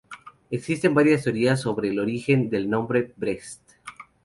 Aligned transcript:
Existen 0.49 0.95
varias 0.95 1.25
teorías 1.25 1.61
sobre 1.61 1.89
el 1.89 1.99
origen 1.99 2.49
del 2.49 2.67
nombre 2.71 3.13
Brest. 3.17 3.61